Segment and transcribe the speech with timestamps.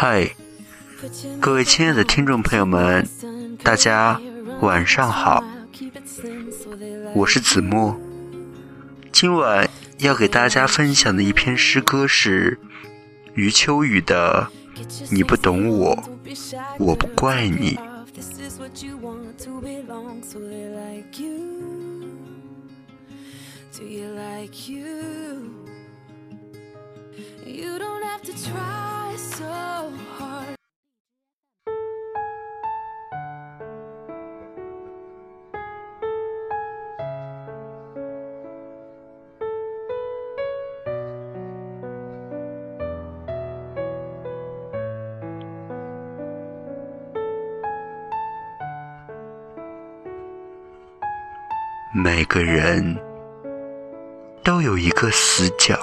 [0.00, 0.30] 嗨，
[1.40, 3.04] 各位亲爱的听众朋友们，
[3.64, 4.20] 大家
[4.60, 5.42] 晚上好，
[7.16, 7.96] 我是子木。
[9.10, 12.60] 今晚要给大家分享的一篇诗歌是
[13.34, 14.48] 余秋雨的
[15.10, 16.00] 《你不懂我，
[16.78, 17.76] 我不怪你》。
[52.00, 52.96] 每个人
[54.44, 55.76] 都有一个死角，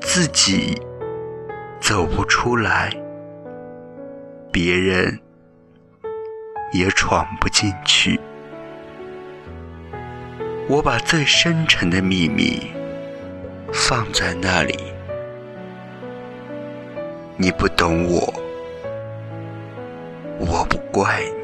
[0.00, 0.80] 自己
[1.80, 2.92] 走不出来，
[4.52, 5.18] 别人
[6.72, 8.20] 也闯不进去。
[10.68, 12.70] 我把最深沉的秘密
[13.72, 14.78] 放在那里，
[17.36, 18.32] 你不懂我，
[20.38, 21.43] 我不怪你。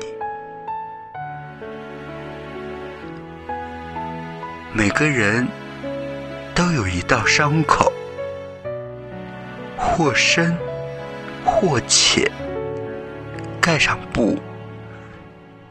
[4.81, 5.47] 每个人
[6.55, 7.93] 都有一道伤口，
[9.77, 10.57] 或深
[11.45, 12.33] 或浅，
[13.61, 14.39] 盖上布，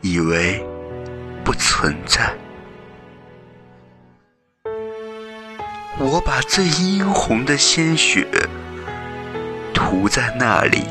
[0.01, 0.63] 以为
[1.43, 2.31] 不存在。
[5.97, 8.27] 我把最殷红的鲜血
[9.73, 10.83] 涂在那里，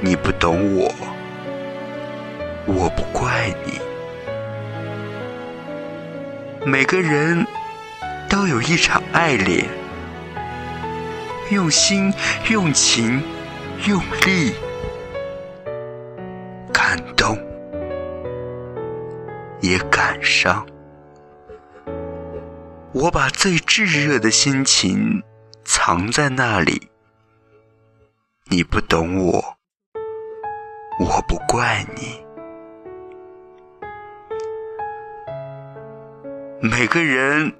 [0.00, 0.94] 你不懂我，
[2.64, 3.87] 我不怪你。
[6.68, 7.46] 每个人
[8.28, 9.66] 都有一场爱恋，
[11.50, 12.12] 用心、
[12.50, 13.22] 用情、
[13.86, 14.52] 用力，
[16.70, 17.38] 感动
[19.62, 20.66] 也感伤。
[22.92, 25.22] 我把最炙热的心情
[25.64, 26.90] 藏在那里，
[28.44, 29.42] 你不懂我，
[31.00, 32.27] 我不怪你。
[36.60, 37.52] 每个人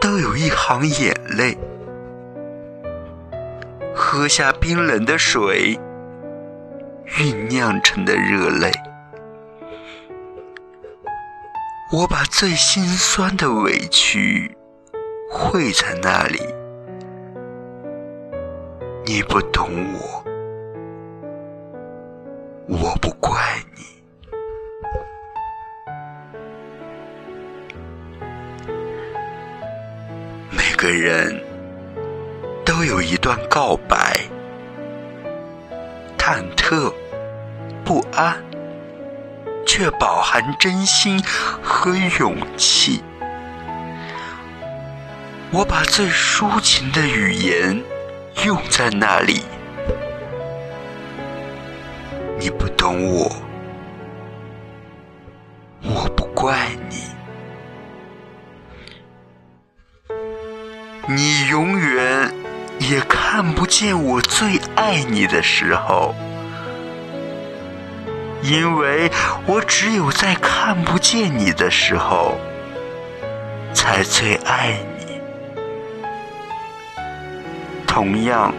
[0.00, 1.56] 都有一行眼泪，
[3.94, 5.78] 喝下冰冷的水，
[7.06, 8.72] 酝酿成的热泪。
[11.92, 14.56] 我把最心酸的委屈
[15.30, 16.40] 汇在那里，
[19.04, 20.24] 你不懂我，
[22.66, 23.33] 我不管
[30.84, 31.42] 个人
[32.62, 34.20] 都有一段告白，
[36.18, 36.92] 忐忑
[37.82, 38.36] 不安，
[39.66, 41.18] 却饱含真心
[41.62, 43.02] 和勇气。
[45.50, 47.82] 我把最抒情的语言
[48.44, 49.40] 用在那里，
[52.38, 53.34] 你不懂我，
[55.82, 57.13] 我不怪你。
[61.06, 62.32] 你永远
[62.78, 66.14] 也看不见我最爱你的时候，
[68.42, 69.10] 因为
[69.46, 72.38] 我只有在看不见你的时候，
[73.74, 75.20] 才最爱你。
[77.86, 78.54] 同样，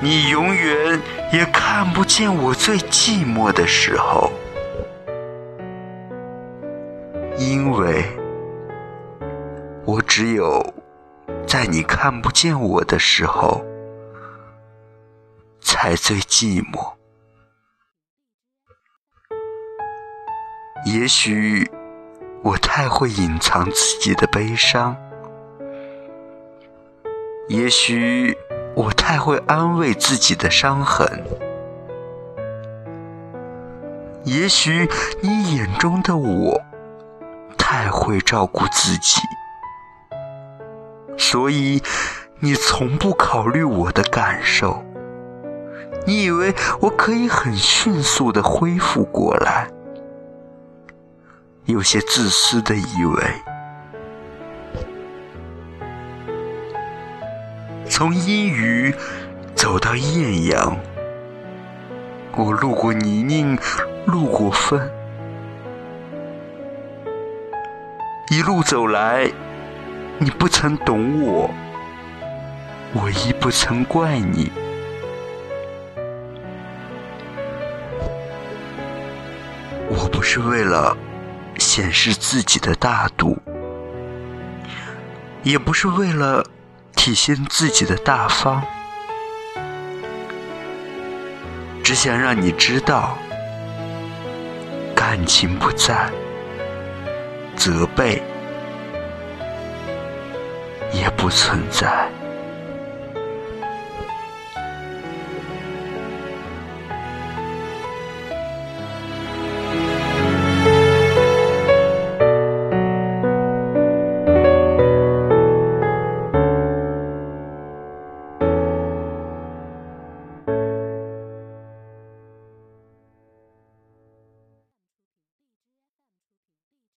[0.00, 1.00] 你永远
[1.32, 4.30] 也看不见我最寂寞的时候，
[7.36, 8.04] 因为
[9.84, 10.64] 我只有。
[11.50, 13.64] 在你看不见我的时候，
[15.60, 16.92] 才最寂寞。
[20.84, 21.68] 也许
[22.44, 24.96] 我太会隐藏自己的悲伤，
[27.48, 28.38] 也许
[28.76, 31.24] 我太会安慰自己的伤痕，
[34.22, 34.88] 也许
[35.20, 36.62] 你眼中的我
[37.58, 39.20] 太会照顾自己。
[41.20, 41.82] 所以，
[42.38, 44.82] 你从不考虑我的感受。
[46.06, 49.68] 你以为我可以很迅速的恢复过来，
[51.66, 53.22] 有些自私的以为，
[57.86, 58.92] 从阴雨
[59.54, 60.74] 走到艳阳，
[62.34, 63.58] 我路过泥泞，
[64.06, 64.80] 路过风，
[68.30, 69.30] 一路走来。
[70.22, 71.50] 你不曾懂我，
[72.92, 74.52] 我亦不曾怪你。
[79.88, 80.94] 我不是为了
[81.56, 83.38] 显示自己的大度，
[85.42, 86.44] 也不是为了
[86.94, 88.62] 体现自己的大方，
[91.82, 93.16] 只想让你知道，
[94.94, 96.10] 感情不在，
[97.56, 98.22] 责备
[100.92, 102.19] 也不存在。